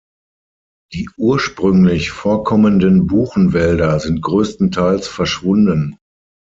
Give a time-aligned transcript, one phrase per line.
[0.93, 5.95] Die ursprünglich vorkommenden Buchenwälder sind größtenteils verschwunden.